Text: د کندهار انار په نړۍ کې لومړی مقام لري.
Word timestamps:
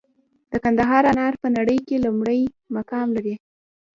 د 0.51 0.53
کندهار 0.63 1.03
انار 1.11 1.33
په 1.43 1.47
نړۍ 1.57 1.79
کې 1.87 2.03
لومړی 2.05 2.41
مقام 2.77 3.07
لري. 3.15 3.35